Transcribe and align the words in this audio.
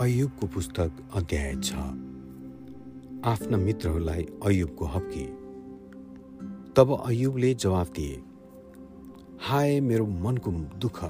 अयुबको 0.00 0.46
पुस्तक 0.46 0.92
अध्याय 1.14 1.54
छ। 1.54 1.72
आफ्ना 3.24 3.56
मित्रहरूलाई 3.56 4.26
अयुबको 4.46 4.84
हप्की। 4.84 5.24
तब 6.72 7.02
अयुबले 7.06 7.54
जवाफ 7.54 7.90
दिए 7.90 8.22
हाय 9.40 9.80
मेरो 9.80 10.06
मनको 10.06 10.50
दुःख 10.50 11.04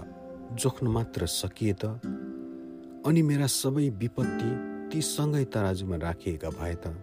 जोख्न 0.54 0.88
मात्र 0.88 1.26
सकिए 1.26 1.72
त? 1.72 1.84
अनि 3.06 3.22
मेरा 3.22 3.46
सबै 3.46 3.88
विपत्ति 3.88 4.50
ती 4.90 5.02
सँगै 5.02 5.44
तराजुमा 5.44 5.96
राखिएका 5.96 6.50
भए 6.50 6.74
त? 6.74 6.94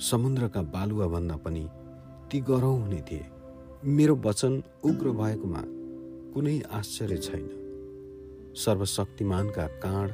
समुद्रका 0.00 0.62
बालुवाभन्दा 0.62 1.36
पनि 1.36 1.68
ती 2.30 2.40
गरौँ 2.40 2.80
हुने 2.80 3.00
थिए। 3.00 3.26
मेरो 3.84 4.16
वचन 4.16 4.62
उग्र 4.84 5.10
भएकोमा 5.10 5.62
कुनै 6.34 6.60
आश्चर्य 6.60 7.16
छैन। 7.16 7.48
सर्वशक्तिमानका 8.56 9.66
काँड 9.66 10.12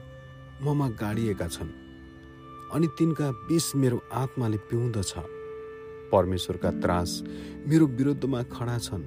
ममा 0.64 0.88
गाडिएका 0.88 1.48
छन् 1.48 1.68
अनि 2.72 2.86
तिनका 2.86 3.30
विष 3.30 3.76
मेरो 3.76 4.00
आत्माले 4.12 4.56
पिउँदछ। 4.56 5.14
परमेश्वरका 6.12 6.70
त्रास 6.70 7.22
मेरो 7.68 7.86
विरुद्धमा 7.86 8.42
खडा 8.42 8.78
छन्। 8.78 9.02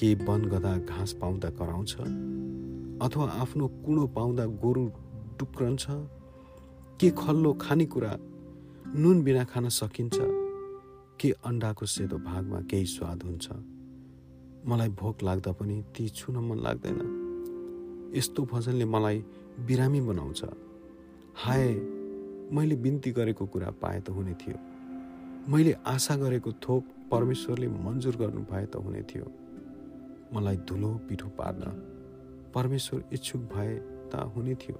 के 0.00 0.14
वन 0.14 0.44
गदा 0.44 0.76
घाँस 0.76 1.12
पाउँदा 1.12 1.50
कराउँछ? 1.50 1.96
अथवा 3.02 3.30
आफ्नो 3.30 3.68
कुँडो 3.68 4.06
पाउँदा 4.06 4.46
गोरु 4.46 4.86
टुक्रन्छ? 5.38 5.86
के 7.00 7.10
खल्लो 7.10 7.52
खानेकुरा 7.52 8.16
नुन 8.98 9.22
बिना 9.22 9.44
खान 9.44 9.68
सकिन्छ? 9.68 10.18
के 11.20 11.34
अन्डाको 11.44 11.86
सेतो 11.86 12.18
भागमा 12.18 12.60
केही 12.60 12.86
स्वाद 12.86 13.22
हुन्छ? 13.22 13.48
मलाई 14.66 14.88
भोक 14.88 15.22
लाग्दा 15.22 15.52
पनि 15.52 15.84
ती 15.96 16.08
छुन 16.08 16.36
मन 16.36 16.58
लाग्दैन। 16.58 18.12
यस्तो 18.14 18.42
भजनले 18.42 18.84
मलाई 18.84 19.24
बिरामी 19.58 20.00
बनाउँछ। 20.00 20.44
हाय 21.36 21.74
मैले 22.52 22.76
बिन्ती 22.76 23.10
गरेको 23.10 23.46
कुरा 23.46 23.70
पाए 23.82 24.00
त 24.00 24.10
हुने 24.10 24.34
थियो। 24.34 24.58
मैले 25.50 25.72
आशा 25.86 26.16
गरेको 26.16 26.52
थोक 26.52 26.84
परमेश्वरले 27.10 27.68
मन्जुर 27.68 28.16
गर्नु 28.16 28.40
भए 28.50 28.66
त 28.66 28.76
हुने 28.76 29.02
थियो। 29.02 29.26
मलाई 30.34 30.56
धुलो 30.68 30.90
पिठो 31.08 31.28
पार्न 31.28 31.62
परमेश्वर 32.54 33.04
इच्छुक 33.12 33.40
भए 33.54 33.74
त 34.14 34.30
हुने 34.36 34.54
थियो। 34.54 34.78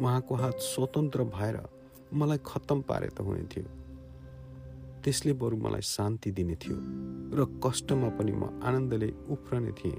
उहाँको 0.00 0.34
हात 0.34 0.56
स्वतन्त्र 0.58 1.24
भएर 1.30 1.56
मलाई 2.14 2.38
खत्तम 2.46 2.80
पारे 2.82 3.08
त 3.08 3.20
हुने 3.20 3.44
थियो। 3.46 3.68
त्यसले 5.04 5.32
बरु 5.32 5.56
मलाई 5.56 5.82
शान्ति 5.86 6.30
दिने 6.30 6.56
थियो 6.56 6.76
र 7.38 7.46
कष्टमा 7.64 8.08
पनि 8.18 8.32
म 8.32 8.50
आनन्दले 8.64 9.12
उफ्रने 9.30 9.72
थिएँ। 9.72 9.98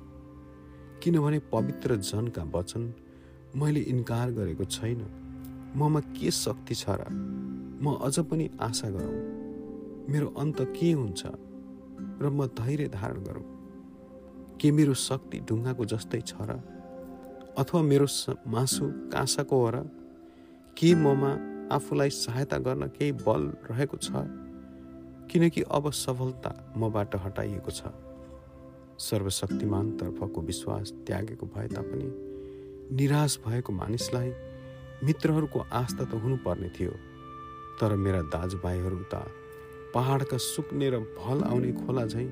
किनभने 1.03 1.39
पवित्र 1.51 1.95
जनका 1.95 2.43
वचन 2.43 2.93
मैले 3.55 3.79
इन्कार 3.79 4.31
गरेको 4.31 4.65
छैन। 4.65 5.05
ममा 5.75 5.99
के 6.11 6.31
शक्ति 6.31 6.75
छ 6.75 6.85
र 6.89 7.07
म 7.81 7.95
अझ 8.03 8.19
पनि 8.19 8.49
आशा 8.59 8.89
गरौँ। 8.89 9.15
मेरो 10.11 10.27
अन्त 10.39 10.61
के 10.75 10.91
हुन्छ 10.91 11.23
र 12.21 12.29
म 12.29 12.47
धैर्य 12.47 12.87
धारण 12.87 13.23
गरौँ? 13.23 13.45
के 14.61 14.71
मेरो 14.71 14.93
शक्ति 14.93 15.39
ढुङ्गाको 15.39 15.85
जस्तै 15.85 16.21
छ 16.21 16.35
र 16.41 16.59
अथवा 17.57 17.81
मेरो 17.81 18.07
मासु 18.47 18.85
काँसाको 19.11 19.55
हो 19.55 19.69
र 19.69 19.77
के 20.77 20.93
ममा 20.95 21.31
आफूलाई 21.75 22.09
सहायता 22.09 22.57
गर्न 22.57 22.87
केही 22.91 23.11
बल 23.23 23.41
रहेको 23.71 23.97
छ? 23.97 24.11
किनकि 25.31 25.61
अब 25.71 25.91
सफलता 25.91 26.51
मबाट 26.77 27.15
हटाइएको 27.15 27.71
छ। 27.71 27.81
सर्वशक्तिमानतर्फको 28.99 30.41
विश्वास 30.41 30.91
त्यागेको 31.07 31.45
भए 31.55 31.67
तापनि 31.67 32.34
निराश 32.91 33.39
भएको 33.47 33.73
मानिसलाई 33.73 34.29
मित्रहरूको 35.03 35.59
आस्था 35.73 36.03
त 36.05 36.13
हुनुपर्ने 36.13 36.69
थियो 36.69 36.91
तर 37.81 37.95
मेरा 37.95 38.21
दाजुभाइहरू 38.21 38.99
त 39.13 39.25
पहाडका 39.93 40.37
सुक्ने 40.37 40.89
र 40.89 40.99
भल 41.17 41.43
आउने 41.43 41.71
खोला 41.73 42.05
झैँ 42.05 42.27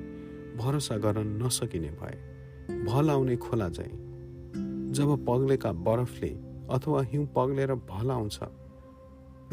भरोसा 0.56 0.96
गर्न 0.96 1.42
नसकिने 1.42 1.90
भए। 1.90 2.16
भल 2.84 3.10
आउने 3.10 3.36
खोला 3.36 3.68
झैँ 3.68 3.92
जब 4.94 5.24
पग्लेका 5.26 5.72
बरफले 5.72 6.30
अथवा 6.70 7.02
हिउँ 7.02 7.26
पग्लेर 7.26 7.74
भल 7.74 8.10
आउँछ 8.10 8.38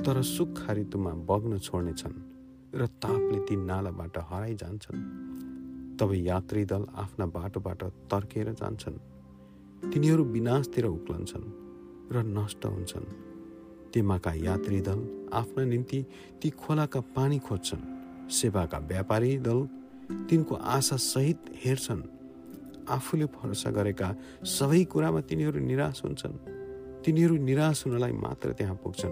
तर 0.05 0.21
सुक्खा 0.21 0.73
ऋतुमा 0.73 1.11
बग्न 1.29 1.59
छोड्नेछन् 1.59 2.17
र 2.75 2.85
तापले 3.01 3.39
ती 3.39 3.55
नालाबाट 3.55 4.17
हराइजान्छन्। 4.17 4.99
तब 5.99 6.13
यात्री 6.13 6.65
दल 6.65 6.85
आफ्ना 6.95 7.25
बाटोबाट 7.25 7.83
तर्केर 7.83 8.51
जान्छन्। 8.53 8.99
तिनीहरू 9.89 10.23
विनाशतिर 10.23 10.85
उक्लन्छन् 10.85 11.47
र 12.13 12.23
नष्ट 12.23 12.65
हुन्छन्। 12.65 13.05
तेमाका 13.93 14.33
यात्री 14.33 14.81
दल 14.81 15.29
आफ्ना 15.33 15.63
निम्ति 15.65 16.05
ती 16.41 16.49
खोलाका 16.49 17.01
पानी 17.01 17.39
खोज्छन्। 17.39 18.29
सेवाका 18.29 18.77
व्यापारी 18.77 19.37
दल 19.37 19.67
तिनको 20.29 20.55
आशा 20.55 20.95
सहित 20.95 21.37
हेर्छन्। 21.65 22.01
आफूले 22.89 23.25
भरोसा 23.25 23.71
गरेका 23.71 24.15
सबै 24.43 24.83
कुरामा 24.83 25.21
तिनीहरू 25.21 25.59
निराश 25.59 26.03
हुन्छन्। 26.05 26.37
तिनीहरू 27.05 27.37
निराश 27.37 27.87
हुनलाई 27.87 28.11
मात्र 28.11 28.53
त्यहाँ 28.53 28.75
पुग्छन्। 28.75 29.11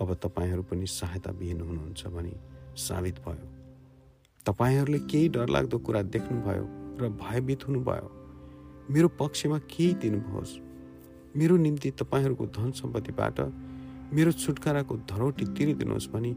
अब 0.00 0.14
तपाईँहरू 0.14 0.62
पनि 0.62 0.86
सहायता 0.86 1.30
विहीन 1.30 1.60
हुनुहुन्छ 1.60 2.06
भनी 2.06 2.32
साबित 2.76 3.14
भयो। 3.14 3.48
तपाईँहरूले 4.46 4.98
केही 4.98 5.28
डरलाग्दो 5.28 5.78
कुरा 5.78 6.02
देख्नुभयो 6.02 6.64
र 7.00 7.08
भयभीत 7.08 7.68
हुनुभयो। 7.68 8.19
मेरो 8.90 9.08
पक्षमा 9.08 9.58
केही 9.70 9.94
दिनुहोस्। 10.02 10.52
मेरो 11.36 11.56
निम्ति 11.56 11.90
तपाईँहरूको 11.90 12.46
धन 12.46 12.70
सम्पत्तिबाट 12.74 13.38
मेरो 14.12 14.32
छुटकाराको 14.32 14.94
धरोटी 15.06 15.44
तिरिदिनुहोस् 15.54 16.08
भनी 16.10 16.32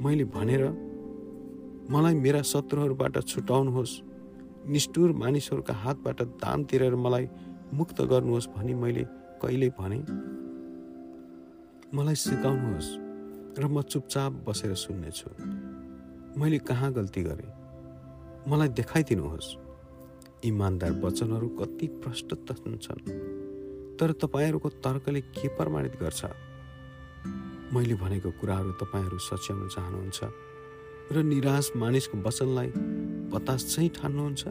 मैले 0.00 0.24
भनेर 0.30 0.62
मलाई 1.90 2.14
मेरा 2.14 2.42
शत्रुहरूबाट 2.42 3.18
छुटाउनुहोस्। 3.24 3.94
निष्ठुर 4.68 5.12
मानिसहरूका 5.12 5.74
हातबाट 5.74 6.18
दाम 6.38 6.64
तिरेर 6.70 6.94
मलाई 6.94 7.28
मुक्त 7.74 7.98
गर्नुहोस् 8.02 8.48
भनी 8.54 8.74
मैले 8.74 9.04
कहिले 9.42 9.68
भने 9.78 9.98
मलाई 11.94 12.14
सिकाउनुहोस् 12.14 12.90
र 13.58 13.66
म 13.66 13.82
चुपचाप 13.82 14.32
बसेर 14.46 14.74
सुन्नेछु। 14.74 15.30
मैले 16.38 16.58
कहाँ 16.62 16.92
गल्ती 16.92 17.22
गरेँ? 17.22 17.50
मलाई 18.46 18.68
देखाइदिनुहोस्। 18.70 19.48
इमान्दार 20.44 20.92
वचनहरू 20.92 21.48
कति 21.48 21.86
प्रष्ट 21.86 22.34
छन् 22.82 23.02
तर 23.96 24.12
तपाईँहरूको 24.12 24.68
तर्कले 24.68 25.20
के 25.20 25.48
प्रमाणित 25.48 25.92
गर्छ? 25.92 26.24
मैले 27.74 27.94
भनेको 27.94 28.30
कुराहरू 28.30 28.72
तपाईँहरू 28.72 29.18
सच्याउन 29.18 29.68
चाहनुहुन्छ 29.68 30.20
र 31.12 31.22
निराश 31.22 31.72
मानिसको 31.76 32.18
वचनलाई 32.18 32.66
बतास 33.32 33.74
चाहिँ 33.74 33.90
ठान्नुहुन्छ? 33.90 34.44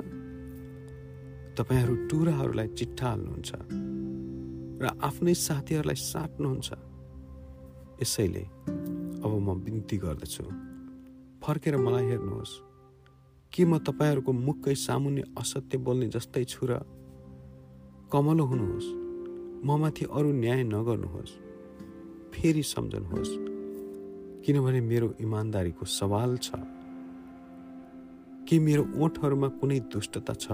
तपाईँहरू 1.57 1.95
टुराहरूलाई 1.95 2.67
चिट्ठा 2.67 3.07
हाल्नुहुन्छ 3.07 3.51
र 4.81 4.89
आफ्नै 5.01 5.33
साथीहरूलाई 5.33 5.95
साट्नुहुन्छ। 5.95 6.71
यसैले 8.01 8.43
अब 9.23 9.31
म 9.41 9.63
बिन्ती 9.63 9.97
गर्दछु। 9.97 10.43
फर्केर 11.43 11.77
मलाई 11.77 12.05
हेर्नुहोस्। 12.05 12.51
के 13.53 13.65
म 13.65 13.77
तपाईँहरूको 13.77 14.31
मुखकै 14.31 14.75
सामुन्य 14.75 15.23
असत्य 15.37 15.77
बोल्ने 15.77 16.07
जस्तै 16.07 16.43
छु 16.43 16.65
र 16.65 16.79
कमलो 18.11 18.43
हुनुहोस्। 18.43 18.87
ममाथि 19.65 20.05
अरू 20.05 20.31
न्याय 20.31 20.63
नगर्नुहोस्। 20.63 21.33
फेरि 22.33 22.63
सम्झनुहोस्। 22.63 23.29
किनभने 24.45 24.81
मेरो 24.81 25.13
इमान्दारीको 25.21 25.85
सवाल 25.85 26.37
छ। 26.37 26.51
के 28.47 28.59
मेरो 28.59 28.85
ओठहरूमा 28.97 29.47
कुनै 29.47 29.79
दुष्टता 29.79 30.33
छ? 30.33 30.47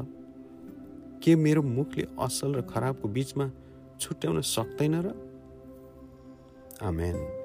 के 1.23 1.35
मेरो 1.35 1.61
मुखले 1.61 2.07
असल 2.19 2.55
र 2.55 2.61
खराबको 2.61 3.09
बिचमा 3.09 3.51
छुट्याउन 3.99 4.41
सक्दैन 4.41 4.95
र? 4.95 5.07
आमेन। 6.81 7.42